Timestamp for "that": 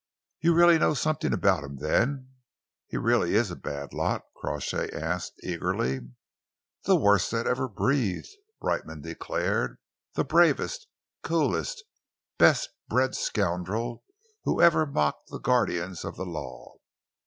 7.29-7.45